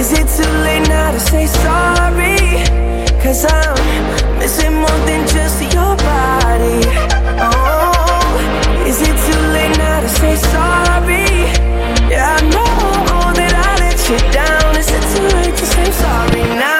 Is 0.00 0.12
it 0.12 0.26
too 0.28 0.50
late 0.64 0.88
now 0.88 1.12
to 1.12 1.20
say 1.20 1.46
sorry? 1.46 2.38
Cause 3.22 3.44
I'm 3.44 4.38
missing 4.38 4.72
more 4.76 5.00
than 5.04 5.28
just 5.28 5.60
your 5.74 5.94
body 5.94 6.80
Oh, 7.38 8.84
is 8.88 9.02
it 9.02 9.16
too 9.26 9.42
late 9.52 9.76
now 9.76 10.00
to 10.00 10.08
say 10.08 10.36
sorry? 10.36 11.28
Yeah, 12.10 12.34
I 12.34 12.40
know 12.48 13.32
that 13.38 13.52
I 13.54 13.72
let 13.84 14.00
you 14.08 14.16
down 14.32 14.74
Is 14.78 14.88
it 14.88 15.04
too 15.12 15.36
late 15.36 15.54
to 15.58 15.66
say 15.66 15.90
sorry 15.90 16.44
now? 16.58 16.79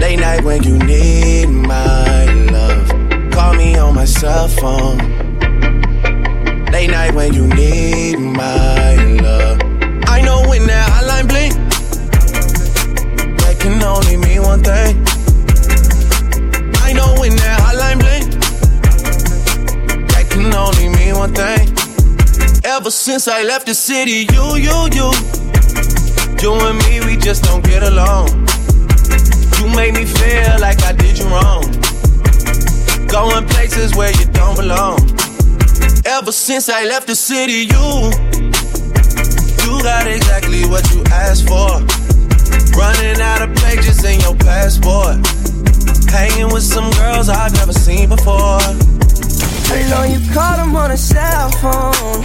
Late 0.00 0.20
night 0.20 0.44
when 0.44 0.62
you 0.62 0.78
need 0.78 1.46
my 1.46 2.24
love. 2.52 2.88
Call 3.32 3.54
me 3.54 3.76
on 3.76 3.94
my 3.94 4.04
cell 4.04 4.46
phone. 4.46 4.98
Late 6.70 6.90
night 6.90 7.14
when 7.14 7.32
you 7.32 7.46
need 7.46 8.18
my 8.18 8.94
love. 9.22 9.58
I 10.06 10.20
know 10.22 10.46
when 10.48 10.66
that 10.66 10.90
hotline 10.92 11.28
blink, 11.28 11.54
that 13.40 13.56
can 13.58 13.82
only 13.82 14.16
mean 14.18 14.42
one 14.42 14.62
thing. 14.62 14.96
I 16.82 16.92
know 16.92 17.14
when 17.18 17.34
that 17.36 17.60
hotline 17.64 17.98
blink, 17.98 18.24
that 20.10 20.26
can 20.30 20.52
only 20.54 20.88
mean 20.90 21.14
one 21.16 21.32
thing. 21.32 21.72
Ever 22.64 22.90
since 22.90 23.28
I 23.28 23.42
left 23.44 23.66
the 23.66 23.74
city, 23.74 24.26
you, 24.30 24.56
you, 24.56 24.88
you, 24.92 25.10
you 26.42 26.52
and 26.66 26.78
me, 26.84 27.00
we 27.06 27.16
just 27.16 27.44
don't 27.44 27.64
get 27.64 27.82
along. 27.82 28.45
You 29.66 29.74
made 29.74 29.94
me 29.94 30.04
feel 30.04 30.60
like 30.60 30.80
I 30.84 30.92
did 30.92 31.18
you 31.18 31.26
wrong. 31.26 31.64
Going 33.08 33.48
places 33.48 33.96
where 33.96 34.12
you 34.12 34.26
don't 34.26 34.54
belong. 34.54 34.98
Ever 36.06 36.30
since 36.30 36.68
I 36.68 36.84
left 36.84 37.08
the 37.08 37.16
city, 37.16 37.66
you, 37.66 37.86
you 39.66 39.82
got 39.82 40.06
exactly 40.06 40.66
what 40.66 40.88
you 40.94 41.02
asked 41.10 41.48
for. 41.48 41.82
Running 42.78 43.20
out 43.20 43.42
of 43.42 43.56
pages 43.56 44.04
in 44.04 44.20
your 44.20 44.36
passport. 44.36 45.18
Hanging 46.14 46.52
with 46.52 46.62
some 46.62 46.88
girls 46.92 47.28
I've 47.28 47.52
never 47.54 47.72
seen 47.72 48.08
before. 48.08 48.62
I 48.62 49.82
know 49.90 50.04
you 50.04 50.20
called 50.32 50.60
him 50.60 50.76
on 50.76 50.92
a 50.92 50.96
cell 50.96 51.50
phone 51.58 52.22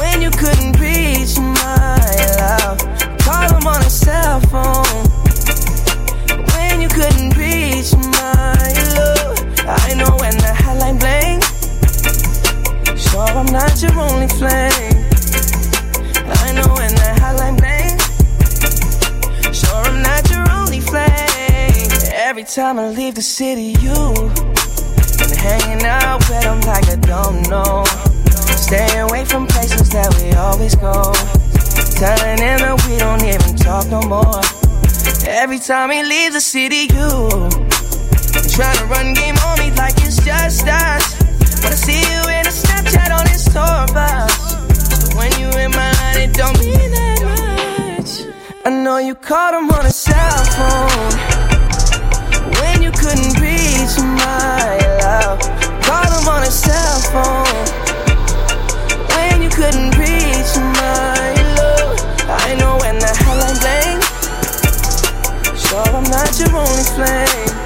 when 0.00 0.22
you 0.22 0.30
couldn't 0.30 0.80
reach 0.80 1.36
my 1.36 2.00
love. 2.40 2.78
Called 3.20 3.52
him 3.52 3.66
on 3.66 3.82
a 3.82 3.90
cell 3.90 4.40
phone 4.48 5.09
couldn't 6.94 7.36
reach 7.36 7.94
my 7.94 8.72
love. 8.96 9.38
I 9.66 9.94
know 9.94 10.10
when 10.18 10.34
the 10.44 10.52
hotline 10.62 10.98
bling. 10.98 11.40
Sure, 12.96 13.30
I'm 13.40 13.46
not 13.46 13.80
your 13.80 13.94
only 13.98 14.28
flame. 14.28 15.06
I 16.42 16.52
know 16.52 16.68
when 16.74 16.92
the 16.94 17.10
hotline 17.22 17.56
bling. 17.60 17.98
Sure, 19.52 19.82
I'm 19.86 20.02
not 20.02 20.28
your 20.30 20.44
only 20.50 20.80
flame. 20.80 21.90
Every 22.12 22.44
time 22.44 22.78
I 22.78 22.88
leave 22.90 23.14
the 23.14 23.22
city, 23.22 23.74
you. 23.80 23.98
Been 25.18 25.36
hanging 25.36 25.84
out 25.86 26.18
with 26.28 26.42
them 26.42 26.60
like 26.62 26.88
I 26.88 26.96
don't 26.96 27.48
know. 27.48 27.84
Stay 28.56 28.98
away 28.98 29.24
from 29.24 29.46
places 29.46 29.90
that 29.90 30.10
we 30.18 30.32
always 30.34 30.74
go. 30.74 31.12
Telling 31.98 32.36
them 32.36 32.58
that 32.60 32.86
we 32.86 32.98
don't 32.98 33.22
even 33.22 33.56
talk 33.56 33.86
no 33.88 34.02
more. 34.02 34.59
Every 35.32 35.60
time 35.60 35.92
he 35.92 36.02
leaves 36.02 36.34
the 36.34 36.40
city, 36.40 36.90
you 36.92 37.08
trying 38.50 38.76
to 38.78 38.84
run 38.86 39.14
game 39.14 39.36
on 39.46 39.58
me 39.60 39.70
like 39.76 39.94
it's 40.02 40.16
just 40.24 40.66
us. 40.66 41.14
But 41.62 41.70
I 41.70 41.76
see 41.76 42.02
you 42.02 42.20
in 42.34 42.46
a 42.46 42.50
Snapchat 42.50 43.16
on 43.16 43.26
his 43.28 43.44
tour 43.44 43.86
bus. 43.94 44.34
So 44.98 45.16
when 45.16 45.30
you 45.38 45.46
in 45.56 45.70
my 45.70 45.92
line, 46.02 46.18
it 46.18 46.34
don't 46.34 46.58
mean 46.58 46.90
that 46.90 47.22
much. 47.30 48.34
I 48.64 48.70
know 48.70 48.98
you 48.98 49.14
called 49.14 49.54
him 49.54 49.70
on 49.70 49.86
a 49.86 49.92
cell 49.92 50.44
phone 50.58 51.12
when 52.60 52.82
you 52.82 52.90
couldn't 52.90 53.38
reach 53.38 53.94
my 54.02 54.78
love. 54.98 55.38
Called 55.86 56.10
him 56.10 56.28
on 56.28 56.42
a 56.42 56.50
cell 56.50 56.98
phone 57.14 57.64
when 59.14 59.42
you 59.42 59.48
couldn't 59.48 59.96
reach 59.96 60.56
my. 60.56 61.39
I'm 66.02 66.10
not 66.10 66.38
your 66.38 66.56
only 66.56 66.82
flame. 66.82 67.59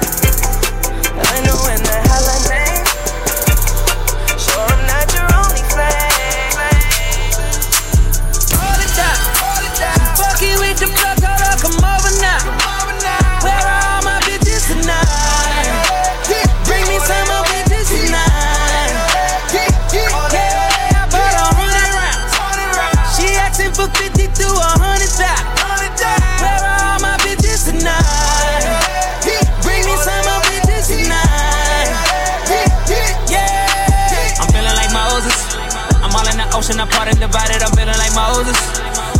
Ocean 36.65 36.81
apart 36.81 37.07
and 37.07 37.19
divided, 37.19 37.61
I'm 37.61 37.69
feeling 37.77 37.93
like 38.01 38.13
Moses. 38.17 38.57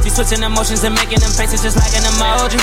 She 0.02 0.10
switching 0.10 0.42
emotions 0.42 0.84
and 0.84 0.96
making 0.96 1.20
them 1.22 1.30
faces 1.30 1.62
just 1.62 1.78
like 1.78 1.94
an 1.94 2.02
emoji. 2.02 2.58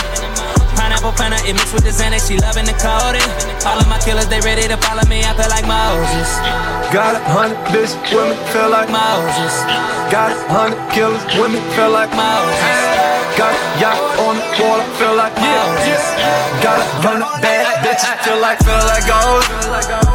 Pineapple 0.74 1.12
planner, 1.12 1.38
it 1.46 1.54
mixed 1.54 1.72
with 1.72 1.84
the 1.84 1.94
Xanax, 1.94 2.26
she 2.26 2.34
loving 2.38 2.66
the 2.66 2.74
coding. 2.82 3.22
All 3.62 3.78
of 3.78 3.86
my 3.86 3.98
killers, 4.02 4.26
they 4.26 4.40
ready 4.40 4.66
to 4.66 4.76
follow 4.78 5.06
me, 5.06 5.22
I 5.22 5.34
feel 5.38 5.50
like 5.54 5.66
Moses. 5.70 6.28
Got 6.90 7.14
a 7.14 7.22
hundred 7.22 7.62
bitch 7.70 7.94
women, 8.10 8.34
feel 8.50 8.70
like 8.70 8.90
Moses. 8.90 9.54
Got 10.10 10.34
a 10.34 10.50
hundred 10.50 10.82
killers, 10.90 11.22
women, 11.38 11.62
feel 11.78 11.90
like 11.90 12.10
Moses. 12.10 12.91
Got 13.32 13.56
yacht 13.80 13.96
on 14.20 14.36
the 14.36 14.44
water, 14.60 14.84
feel 15.00 15.16
like 15.16 15.32
Moses. 15.40 16.04
Got 16.60 16.78
a 16.78 16.86
hundred 17.00 17.32
bad 17.40 17.80
bitches, 17.80 18.12
feel 18.28 18.36
like, 18.44 18.60
feel 18.60 18.76
like 18.84 19.08
gold. 19.08 19.42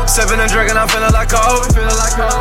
Sipping 0.06 0.38
and 0.38 0.52
drinking, 0.52 0.78
I'm 0.78 0.88
feeling 0.88 1.10
like 1.10 1.34
gold. 1.34 1.66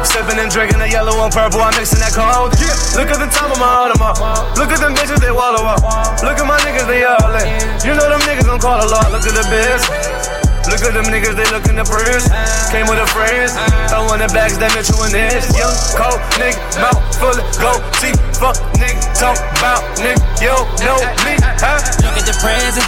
Sipping 0.05 0.37
and 0.37 0.53
drinking 0.53 0.79
the 0.79 0.89
yellow 0.93 1.17
and 1.25 1.33
purple, 1.33 1.65
I'm 1.65 1.73
mixing 1.81 2.01
that 2.05 2.13
cold. 2.13 2.53
Look 2.93 3.09
at 3.09 3.17
the 3.17 3.31
top 3.33 3.49
of 3.49 3.59
my 3.59 3.89
Audemars. 3.89 4.21
Look 4.61 4.69
at 4.69 4.81
them 4.81 4.93
bitches, 4.93 5.21
they 5.21 5.33
wallow 5.33 5.65
up. 5.65 5.81
Look 6.21 6.37
at 6.37 6.47
my 6.47 6.61
niggas, 6.61 6.87
they 6.87 7.05
all 7.09 7.33
in. 7.41 7.49
You 7.81 7.97
know 7.97 8.09
them 8.13 8.21
niggas 8.29 8.45
gon' 8.45 8.61
call 8.61 8.77
a 8.77 8.89
lot. 8.89 9.09
Look 9.13 9.25
at 9.25 9.33
the 9.33 9.45
biz. 9.49 10.26
Look 10.67 10.83
at 10.83 10.93
them 10.99 11.07
niggas, 11.07 11.39
they 11.39 11.47
look 11.55 11.67
in 11.71 11.79
the 11.79 11.87
purse. 11.87 12.27
Came 12.75 12.91
with 12.91 12.99
a 12.99 13.07
friends. 13.15 13.55
Throwing 13.87 14.19
the 14.19 14.31
bags, 14.35 14.59
that 14.59 14.75
bitch 14.75 14.91
you 14.91 14.99
in 15.07 15.15
this. 15.15 15.47
Young, 15.55 15.75
cold 15.95 16.19
nigga, 16.43 16.59
mouth 16.83 16.99
full 17.15 17.35
of 17.35 17.47
gold 17.63 17.83
teeth. 18.03 18.19
Fuck 18.35 18.59
nigga, 18.75 18.99
talk 19.15 19.39
about 19.59 19.83
nigga. 20.03 20.19
You 20.43 20.55
know 20.83 20.99
me, 21.23 21.39
huh? 21.63 21.79
Look 22.03 22.19
at 22.19 22.27
the 22.27 22.37
present. 22.43 22.87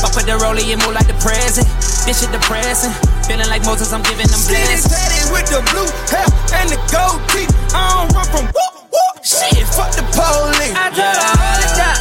Fuck 0.00 0.16
with 0.16 0.26
the 0.28 0.36
rollie, 0.40 0.64
it 0.68 0.80
move 0.80 0.96
like 0.96 1.08
the 1.08 1.16
present. 1.20 1.68
This 2.08 2.20
shit 2.20 2.32
depressing. 2.32 2.92
Feeling 3.24 3.48
like 3.48 3.64
Moses, 3.64 3.92
I'm 3.92 4.04
giving 4.04 4.28
them 4.28 4.40
blessings. 4.44 4.84
Steady 4.84 5.20
with 5.32 5.48
the 5.48 5.64
blue 5.72 5.88
hair 6.12 6.28
and 6.60 6.68
the 6.68 6.80
gold 6.92 7.20
teeth. 7.32 7.52
I 7.72 8.04
don't 8.04 8.12
run 8.12 8.28
from 8.28 8.44
whoop 8.52 8.74
whoop. 8.92 9.14
Shit, 9.24 9.64
fuck 9.72 9.92
the 9.96 10.04
police. 10.12 10.76
I 10.76 10.92
told 10.92 11.16
her 11.20 11.36
hold 11.36 11.60
it 11.64 11.72
down. 11.76 11.96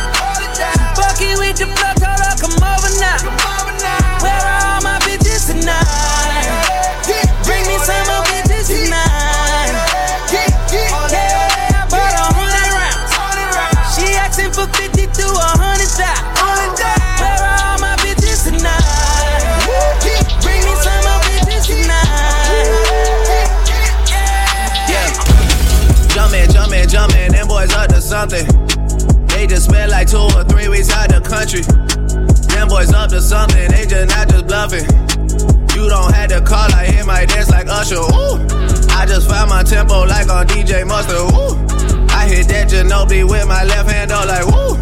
Fuck 0.95 1.19
it 1.23 1.35
with 1.39 1.55
the 1.59 1.67
blood, 1.71 1.95
told 1.99 2.19
her 2.19 2.35
come 2.39 2.55
over 2.59 2.91
now. 2.99 3.42
Bitches 5.43 5.59
tonight? 5.59 7.03
Bring 7.43 7.67
me 7.67 7.77
some 7.79 8.07
more 8.07 8.23
bitches 8.25 8.67
tonight. 8.67 9.73
Yeah, 10.31 10.49
I 10.71 11.87
bought 11.89 12.13
a 12.13 12.27
hundred 12.33 12.71
rounds. 12.73 13.95
She 13.95 14.15
asking 14.15 14.51
for 14.53 14.67
50 14.77 15.07
to 15.07 15.25
a 15.27 15.49
hundred 15.59 15.89
thousand. 15.89 16.79
Where 17.19 17.39
are 17.43 17.59
all 17.67 17.79
my 17.79 17.95
bitches 17.97 18.43
tonight? 18.45 19.43
Bring 20.41 20.61
me 20.63 20.73
some 20.81 21.03
more 21.03 21.21
bitches 21.27 21.65
tonight. 21.67 22.69
Yeah. 24.89 25.09
Jumpin', 26.13 26.51
jumpin', 26.51 26.87
jumpin', 26.89 27.31
them 27.31 27.47
boys 27.47 27.73
up 27.73 27.89
to 27.89 28.01
something. 28.01 28.45
They 29.27 29.47
just 29.47 29.65
spent 29.65 29.91
like 29.91 30.09
two 30.09 30.17
or 30.17 30.43
three 30.43 30.67
weeks 30.69 30.91
out 30.91 31.09
the 31.09 31.21
country. 31.21 31.61
Them 32.53 32.67
boys 32.67 32.93
up 32.93 33.09
to 33.09 33.21
something, 33.21 33.71
they 33.71 33.85
just 33.85 34.07
not 34.15 34.29
just 34.29 34.47
bluffing. 34.47 35.12
I 36.51 36.85
hear 36.91 37.05
my 37.05 37.25
dance 37.25 37.49
like 37.49 37.67
Usher. 37.67 37.95
Ooh, 37.95 38.35
I 38.91 39.05
just 39.07 39.29
found 39.29 39.49
my 39.49 39.63
tempo 39.63 40.03
like 40.05 40.29
on 40.29 40.47
DJ 40.47 40.85
Mustard. 40.85 41.17
Ooh, 41.33 41.55
I 42.09 42.27
hit 42.27 42.47
that 42.49 42.69
Ginobili 42.69 43.29
with 43.29 43.47
my 43.47 43.63
left 43.63 43.89
hand, 43.89 44.11
though, 44.11 44.23
like 44.25 44.45
woo. 44.45 44.75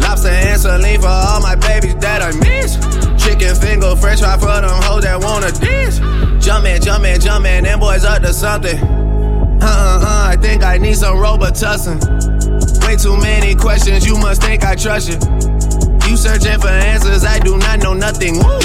Lobster 0.00 0.28
and 0.28 0.60
saline 0.60 1.00
for 1.00 1.08
all 1.08 1.40
my 1.40 1.56
babies 1.56 1.96
that 1.96 2.22
I 2.22 2.32
miss. 2.38 2.76
Chicken 3.22 3.54
finger, 3.56 3.96
french 3.96 4.20
fry 4.20 4.38
for 4.38 4.46
them 4.46 4.82
hoes 4.82 5.02
that 5.02 5.20
wanna 5.20 5.50
dance. 5.52 5.98
Jumpin', 6.44 6.80
jumpin', 6.80 7.20
jumpin', 7.20 7.64
them 7.64 7.80
boys 7.80 8.04
up 8.04 8.22
to 8.22 8.32
something. 8.32 8.78
Uh 8.78 9.66
uh 9.66 10.00
uh, 10.02 10.28
I 10.30 10.36
think 10.36 10.62
I 10.62 10.78
need 10.78 10.96
some 10.96 11.16
Robitussin. 11.16 11.98
Way 12.86 12.96
too 12.96 13.16
many 13.16 13.54
questions, 13.54 14.06
you 14.06 14.16
must 14.18 14.42
think 14.42 14.64
I 14.64 14.76
trust 14.76 15.08
you. 15.08 15.16
You 16.08 16.16
searching 16.16 16.60
for 16.60 16.68
answers, 16.68 17.24
I 17.24 17.40
do 17.40 17.56
not 17.58 17.80
know 17.80 17.94
nothing. 17.94 18.38
Woo! 18.38 18.58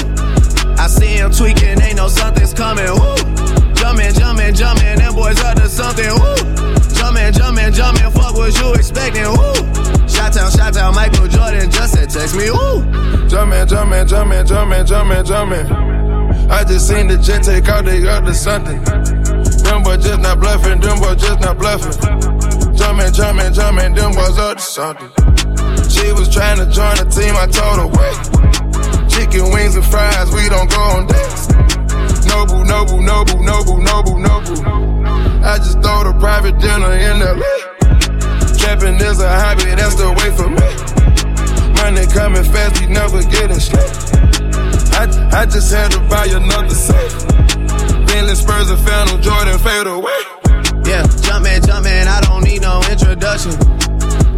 I 0.82 0.88
see 0.88 1.14
him 1.14 1.30
tweaking, 1.30 1.80
ain't 1.80 1.94
no 1.94 2.08
something's 2.08 2.52
coming. 2.52 2.90
Woo! 2.90 3.14
Jumpin', 3.78 4.12
jumpin', 4.18 4.52
jumpin', 4.52 4.98
them 4.98 5.14
boys 5.14 5.38
up 5.38 5.54
to 5.54 5.68
something. 5.68 6.10
Woo! 6.10 6.34
Jumpin', 6.98 7.32
jumpin', 7.32 7.72
jumpin', 7.72 8.10
fuck 8.10 8.34
what 8.34 8.50
you 8.58 8.74
expecting. 8.74 9.30
Woo! 9.30 9.54
Shot 10.10 10.32
town, 10.32 10.50
shot 10.50 10.74
town, 10.74 10.96
Michael 10.96 11.28
Jordan 11.28 11.70
just 11.70 11.94
said 11.94 12.10
text 12.10 12.34
me. 12.34 12.50
Woo! 12.50 12.82
Jumpin', 13.28 13.68
jumpin', 13.68 14.08
jumpin', 14.08 14.44
jumpin', 14.44 14.84
jumpin', 14.84 15.24
jumpin'. 15.24 16.50
I 16.50 16.64
just 16.64 16.88
seen 16.88 17.06
the 17.06 17.16
jet 17.16 17.44
take 17.44 17.68
out, 17.68 17.84
they 17.84 18.04
up 18.08 18.24
to 18.24 18.34
something. 18.34 18.82
Them 18.82 19.84
boys 19.84 20.02
just 20.02 20.18
not 20.18 20.40
bluffing, 20.40 20.80
them 20.80 20.98
boys 20.98 21.22
just 21.22 21.38
not 21.42 21.58
bluffing. 21.58 21.94
Jumpin', 22.74 23.14
jumpin', 23.14 23.54
jumpin', 23.54 23.94
them 23.94 24.10
boys 24.18 24.36
up 24.36 24.56
to 24.56 24.62
something. 24.62 25.10
She 25.88 26.10
was 26.10 26.28
trying 26.28 26.58
to 26.58 26.66
join 26.66 26.98
the 26.98 27.06
team, 27.06 27.36
I 27.38 27.46
told 27.46 27.78
her 27.78 27.86
wait. 27.86 28.31
Chicken 29.32 29.50
wings 29.50 29.76
and 29.76 29.84
fries, 29.86 30.30
we 30.30 30.46
don't 30.50 30.68
go 30.68 30.76
on 30.92 31.06
dates. 31.06 31.48
Noble, 32.28 32.64
noble, 32.66 33.00
noble, 33.00 33.42
noble, 33.42 33.78
noble, 33.78 34.18
noble. 34.18 34.60
I 35.42 35.56
just 35.56 35.80
throw 35.80 36.04
the 36.04 36.14
private 36.20 36.58
dinner 36.60 36.92
in 36.92 37.16
LA. 37.16 37.40
Trapping 38.60 39.00
is 39.00 39.20
a 39.20 39.32
hobby, 39.32 39.72
that's 39.72 39.94
the 39.96 40.12
way 40.20 40.28
for 40.36 40.52
me. 40.52 40.68
Money 41.80 42.04
coming 42.12 42.44
fast, 42.44 42.78
we 42.82 42.92
never 42.92 43.22
getting 43.32 43.58
straight. 43.58 43.88
I, 45.00 45.08
I 45.32 45.46
just 45.46 45.72
had 45.72 45.92
to 45.92 46.00
buy 46.12 46.26
another 46.26 46.74
safe. 46.74 47.26
Bentley 48.04 48.34
Spurs 48.34 48.68
and 48.68 48.80
Phantom 48.80 49.22
Jordan 49.22 49.58
fade 49.60 49.86
away. 49.86 50.20
Yeah, 50.84 51.08
jumpin', 51.24 51.64
jumpin', 51.64 52.06
I 52.06 52.20
don't 52.20 52.44
need 52.44 52.60
no 52.60 52.82
introduction. 52.90 53.52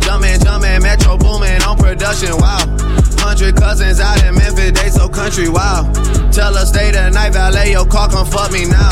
Jumpin', 0.04 0.38
jumpin', 0.40 0.82
Metro 0.82 1.16
boomin' 1.16 1.62
on 1.62 1.76
production, 1.76 2.36
wow. 2.36 2.60
Hundred 3.18 3.56
cousins 3.56 4.00
out 4.00 4.22
in 4.24 4.34
Memphis, 4.34 4.72
they 4.72 4.90
so 4.90 5.08
country, 5.08 5.48
wow. 5.48 5.90
Tell 6.30 6.54
her 6.54 6.66
stay 6.66 6.90
the 6.90 7.10
night, 7.10 7.32
valet 7.32 7.72
your 7.72 7.86
car, 7.86 8.08
come 8.08 8.26
fuck 8.26 8.52
me 8.52 8.66
now. 8.66 8.90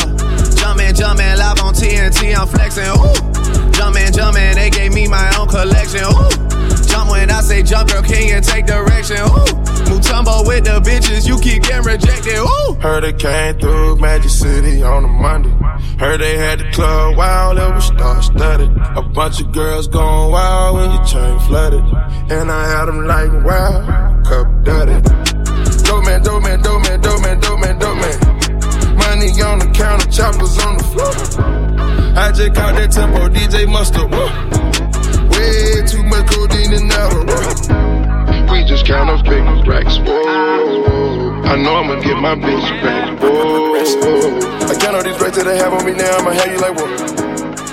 Jumpin', 0.57 0.95
jumpin', 0.95 1.37
live 1.37 1.61
on 1.61 1.75
TNT, 1.75 2.35
I'm 2.35 2.49
flexin', 2.49 2.97
ooh. 2.97 3.73
Jumpin', 3.73 4.13
jumpin', 4.13 4.55
they 4.55 4.71
gave 4.71 4.95
me 4.95 5.07
my 5.07 5.31
own 5.39 5.49
collection, 5.49 6.05
ooh. 6.05 6.52
Jump 6.93 7.11
when 7.11 7.31
I 7.31 7.41
say 7.41 7.63
jump, 7.63 7.89
girl, 7.89 8.03
can 8.03 8.29
you 8.29 8.41
take 8.43 8.67
direction, 8.67 9.17
ooh. 9.17 9.49
Mutombo 9.89 10.47
with 10.47 10.65
the 10.65 10.79
bitches, 10.85 11.27
you 11.27 11.41
keep 11.41 11.63
getting 11.63 11.87
rejected, 11.87 12.37
ooh. 12.37 12.75
Heard 12.83 13.05
it 13.05 13.19
came 13.19 13.59
through 13.59 13.97
Magic 13.97 14.31
City 14.31 14.83
on 14.83 15.03
a 15.03 15.09
Monday. 15.09 15.49
Heard 15.99 16.21
they 16.21 16.37
had 16.37 16.59
the 16.59 16.71
club 16.73 17.17
wild, 17.17 17.57
it 17.57 17.75
was 17.75 17.87
star 17.87 18.21
studded. 18.23 18.71
A 18.95 19.01
bunch 19.01 19.41
of 19.41 19.53
girls 19.53 19.89
going 19.89 20.31
wild 20.33 20.77
when 20.77 20.91
your 20.93 21.05
chain 21.05 21.39
flooded. 21.49 21.81
And 22.31 22.51
I 22.51 22.69
had 22.69 22.85
them 22.85 23.07
like 23.07 23.33
wow, 23.43 24.23
cup 24.29 24.47
dirty. 24.63 25.01
Dope 25.85 26.05
man, 26.05 26.23
dope 26.23 26.43
man, 26.43 26.61
dope 26.61 26.83
man, 26.83 27.01
dope 27.01 27.23
man, 27.23 27.41
dope 27.41 27.61
man, 27.61 27.79
dope 27.79 27.97
man. 27.97 28.97
Money 28.97 29.31
on 29.41 29.59
the 29.61 29.73
counter, 29.73 30.11
choppers 30.11 30.59
on 30.59 30.77
the 30.77 30.85
floor. 30.93 31.13
I 32.19 32.33
just 32.33 32.55
caught 32.55 32.75
that 32.75 32.91
tempo, 32.93 33.29
DJ 33.29 33.67
Mustard. 33.67 34.11
Whoa. 34.13 34.72
Way 35.43 35.83
too 35.83 36.03
much 36.05 36.31
codeine 36.31 36.73
in 36.73 36.87
that. 36.87 37.11
We 38.51 38.63
just 38.65 38.87
count 38.87 39.11
those 39.11 39.23
big 39.23 39.43
racks. 39.67 39.99
Whoa. 39.99 41.43
I 41.43 41.57
know 41.57 41.75
I'ma 41.83 41.99
get 42.01 42.17
my 42.17 42.35
bitch 42.37 42.69
back. 42.83 43.19
Whoa. 43.21 43.75
I 44.71 44.75
count 44.79 44.95
all 44.95 45.03
these 45.03 45.19
racks 45.21 45.37
that 45.39 45.49
I 45.49 45.57
have 45.59 45.73
on 45.75 45.85
me 45.85 45.95
now. 45.99 46.17
I'ma 46.19 46.31
have 46.31 46.47
you 46.47 46.61
like 46.63 46.79
whoa. 46.79 46.87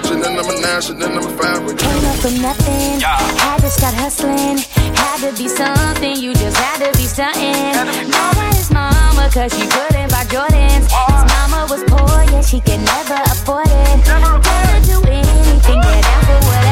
Chanel 0.01 0.33
number 0.33 0.57
nine, 0.59 0.81
Chanel 0.81 1.13
number 1.13 1.29
five. 1.37 1.61
Came 1.77 2.05
up 2.09 2.17
for 2.17 2.33
nothing. 2.41 3.03
I 3.05 3.57
just 3.61 3.79
got 3.79 3.93
hustling. 3.93 4.57
Had 4.97 5.29
to 5.29 5.31
be 5.37 5.47
something. 5.47 6.17
You 6.17 6.33
just 6.33 6.57
had 6.57 6.81
to 6.81 6.97
be 6.97 7.05
something. 7.05 8.09
Mad 8.09 8.37
at 8.37 8.55
his 8.57 8.71
mama 8.71 9.29
cause 9.29 9.53
she 9.53 9.67
couldn't 9.69 10.09
buy 10.09 10.25
Jordans. 10.25 10.89
His 10.89 11.23
mama 11.37 11.67
was 11.69 11.83
poor, 11.85 12.17
yeah, 12.33 12.41
she 12.41 12.59
could 12.61 12.81
never 12.81 13.21
afford 13.29 13.69
it. 13.69 14.05
Gotta 14.09 14.81
do 14.89 14.97
anything, 15.05 15.81
get 15.85 16.01
down 16.01 16.21
for 16.25 16.39
whatever. 16.49 16.68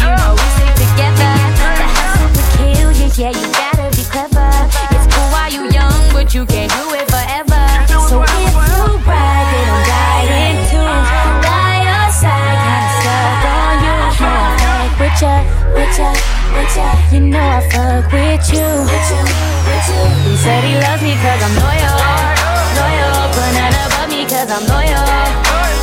You 0.00 0.10
know 0.10 0.32
we 0.38 0.46
stick 0.56 0.74
together. 0.82 1.34
The 1.78 1.86
hustle 1.94 2.30
kill 2.56 2.90
you, 2.94 3.08
yeah, 3.18 3.32
you 3.34 3.46
gotta 3.54 3.86
be 3.96 4.04
clever. 4.06 4.50
It's 4.94 5.06
cool 5.12 5.28
while 5.34 5.50
you 5.50 5.70
young, 5.70 6.02
but 6.12 6.34
you 6.34 6.46
can't 6.46 6.70
do 6.72 6.84
it 6.94 7.06
forever. 7.10 7.62
So 8.08 8.22
if 8.22 8.30
you 8.30 8.98
brag, 9.04 9.44
then 9.52 9.66
I'm 9.68 9.82
dying 9.90 10.58
too. 10.70 10.92
By 11.44 11.82
your 11.84 12.08
side, 12.14 12.58
kinda 12.64 12.90
stuck 12.98 13.44
on 13.52 13.74
you. 13.84 13.96
Know 14.22 14.32
I 14.32 14.56
fuck 14.58 14.94
with 15.00 15.18
ya, 15.20 15.34
with 15.74 15.98
ya, 15.98 16.10
with 16.54 16.76
ya. 16.76 16.88
You 17.12 17.20
know 17.32 17.42
I 17.42 17.60
fuck 17.68 18.06
with 18.12 18.46
you. 18.54 18.66
With 18.86 19.08
you, 19.10 19.22
with 19.66 19.86
you. 19.90 20.02
He 20.30 20.34
said 20.38 20.62
he 20.64 20.74
loves 20.78 21.02
me 21.02 21.12
cause 21.18 21.42
I'm 21.42 21.54
loyal. 21.58 21.98
Loyal, 22.78 23.28
put 23.34 23.50
none 23.58 23.74
above 23.82 24.08
me 24.08 24.22
cause 24.24 24.46
I'm 24.46 24.64
loyal. 24.70 25.04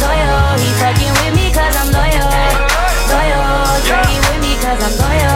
Loyal, 0.02 0.56
he 0.62 0.70
fucking 0.80 1.14
with 1.20 1.34
me 1.35 1.35
cause 4.76 4.84
I'm 4.84 4.96
loyal. 5.00 5.36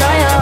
Loyal. 0.00 0.38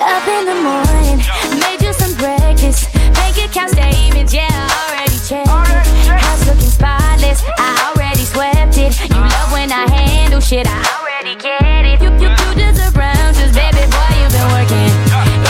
Up 0.00 0.26
in 0.28 0.44
the 0.46 0.54
morning, 0.62 1.18
made 1.58 1.82
you 1.82 1.92
some 1.92 2.14
breakfast. 2.14 2.92
Bank 3.14 3.36
account 3.38 3.70
statements, 3.70 4.32
yeah, 4.34 4.48
already 4.48 5.18
checked. 5.26 5.48
House 5.48 6.46
looking 6.46 6.70
spotless, 6.70 7.42
I 7.58 7.90
already 7.90 8.24
swept 8.24 8.78
it. 8.78 8.98
You 9.08 9.20
love 9.20 9.52
when 9.52 9.72
I 9.72 9.88
handle 9.90 10.40
shit, 10.40 10.66
I 10.68 10.78
already 10.98 11.34
get 11.40 11.62
it. 11.62 12.00
You, 12.00 12.10
you, 12.22 12.30
you 12.58 12.68
around, 12.94 13.34
just 13.34 13.54
baby 13.54 13.84
boy, 13.90 14.10
you've 14.20 14.32
been 14.32 14.48
working. 14.54 14.90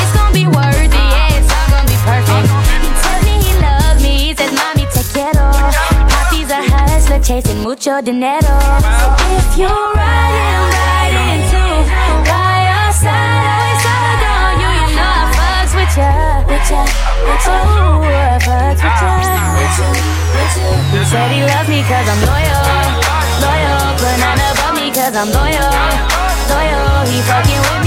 It's 0.00 0.12
gonna 0.16 0.32
be 0.32 0.46
worth 0.46 0.76
it, 0.76 0.94
yeah, 0.94 1.36
it's 1.36 1.50
all 1.52 1.68
gonna 1.72 1.88
be 1.88 1.98
perfect. 2.08 2.48
He 2.84 2.90
tells 3.04 3.22
me 3.24 3.34
he 3.44 3.52
loves 3.60 4.00
me, 4.02 4.12
he 4.24 4.30
says, 4.34 4.52
mommy, 4.52 4.86
te 4.92 5.02
quiero. 5.12 5.52
Papi's 6.08 6.50
a 6.50 6.60
hustler, 6.72 7.20
chasing 7.20 7.60
mucho 7.62 8.00
dinero. 8.00 8.56
So 9.00 9.06
if 9.36 9.58
you, 9.58 9.77
He 20.90 21.04
said 21.04 21.30
he 21.30 21.42
loves 21.42 21.68
me 21.68 21.82
cause 21.82 22.08
I'm 22.08 22.20
loyal, 22.26 22.62
loyal. 23.40 23.96
But 23.98 24.16
not 24.18 24.38
cause 24.90 25.16
I'm 25.16 25.30
loyal, 25.30 25.70
loyal. 26.50 27.06
He 27.06 27.20
fucking 27.22 27.60
with 27.60 27.77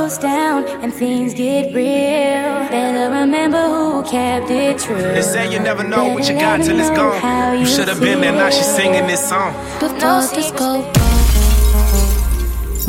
goes 0.00 0.16
down 0.18 0.64
and 0.82 0.94
things 0.94 1.34
get 1.34 1.74
real, 1.74 2.48
better 2.70 3.06
remember 3.20 3.62
who 3.74 4.02
kept 4.02 4.50
it 4.50 4.78
true. 4.78 4.96
They 4.96 5.20
say 5.20 5.52
you 5.52 5.60
never 5.60 5.84
know 5.84 6.04
what 6.14 6.26
you 6.28 6.34
got 6.34 6.62
till 6.62 6.78
it's 6.80 6.88
gone. 6.90 7.58
You 7.60 7.66
should 7.66 7.88
have 7.88 8.00
been 8.00 8.20
there, 8.22 8.32
now 8.32 8.48
she's 8.48 8.72
singing 8.78 9.06
this 9.06 9.22
song. 9.28 9.52
Before 9.78 10.22
this 10.36 10.50
go 10.52 10.70
wrong, 10.96 11.20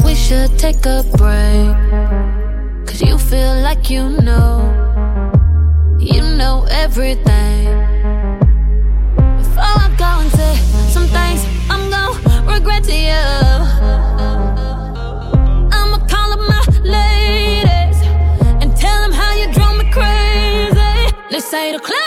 we 0.06 0.15
should 0.15 0.58
take 0.58 0.86
a 0.86 1.04
break. 1.19 1.76
Cause 2.88 3.02
you 3.02 3.17
feel 3.17 3.56
like 3.67 3.89
you 3.89 4.04
know, 4.28 4.54
you 6.00 6.21
know 6.39 6.65
everything. 6.69 7.65
Before 9.41 9.78
I 9.86 9.88
go 10.04 10.12
and 10.24 10.32
say 10.39 10.56
some 10.95 11.08
things 11.17 11.41
I'm 11.69 11.84
gonna 11.89 12.54
regret 12.54 12.84
to 12.86 12.95
you. 13.10 14.40
Crazy. 21.52 21.72
They 21.72 21.80
say 21.80 22.01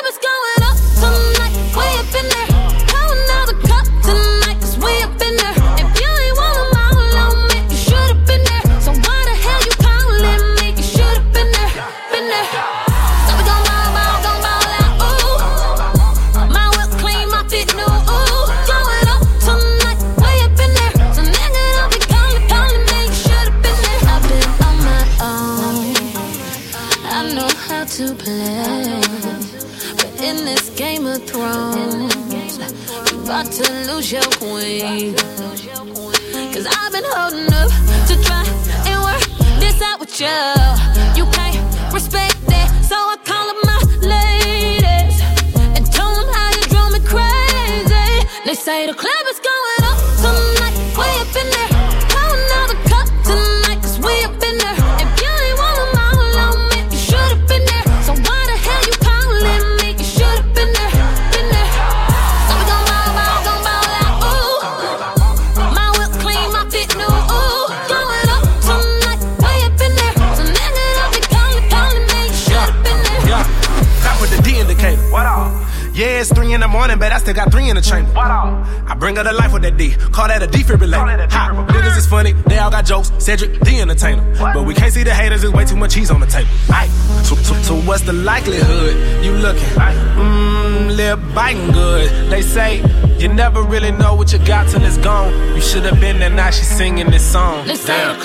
bring 79.05 79.17
her 79.17 79.23
to 79.23 79.33
life 79.33 79.53
with 79.53 79.61
that 79.61 79.77
D. 79.77 79.91
Call 80.17 80.29
that 80.29 80.43
a 80.43 80.47
defibrillator. 80.47 81.31
Ha, 81.31 81.67
niggas 81.69 81.99
is 81.99 82.07
funny, 82.07 82.33
they 82.49 82.57
all 82.57 82.71
got 82.71 82.87
jokes. 82.87 83.13
Cedric, 83.19 83.61
the 83.61 83.79
entertainer. 83.79 84.25
But 84.39 84.65
we 84.65 84.73
can't 84.73 84.95
see 84.95 85.03
the 85.03 85.13
haters, 85.13 85.43
there's 85.43 85.53
way 85.53 85.67
too 85.67 85.77
much 85.77 85.93
cheese 85.93 86.11
on 86.11 86.21
the 86.21 86.27
table. 86.27 86.49
Aight. 86.69 86.89
So, 87.23 87.35
so, 87.35 87.55
so 87.69 87.75
what's 87.83 88.01
the 88.05 88.15
likelihood 88.15 88.95
you 89.23 89.33
looking? 89.33 89.69
Mmm, 90.17 90.97
lip 90.97 91.21
biting 91.35 91.71
good. 91.73 92.31
They 92.31 92.41
say 92.41 92.81
you 93.19 93.29
never 93.29 93.63
really 93.63 93.93
know 93.93 94.15
what 94.15 94.33
you 94.33 94.39
got 94.39 94.71
till 94.71 94.83
it's 94.83 94.97
gone. 94.97 95.31
You 95.55 95.61
should 95.61 95.85
have 95.85 96.01
been 96.01 96.19
there, 96.19 96.31
now 96.31 96.49
she's 96.49 96.75
singing 96.75 97.11
this 97.11 97.31
song. 97.31 97.67
They 97.67 97.77
say 97.77 97.99
Damn. 97.99 98.19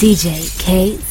DJ 0.00 0.48
K. 0.56 1.09